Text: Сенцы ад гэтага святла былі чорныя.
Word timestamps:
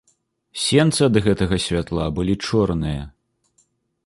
Сенцы 0.61 1.01
ад 1.09 1.15
гэтага 1.27 1.55
святла 1.67 2.09
былі 2.17 2.33
чорныя. 2.49 3.03